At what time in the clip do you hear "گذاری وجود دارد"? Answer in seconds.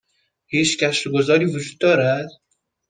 1.11-2.29